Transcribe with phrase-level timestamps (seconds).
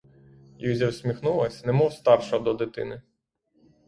[0.57, 3.01] Юзя всміхнулась, немов старша до дитини.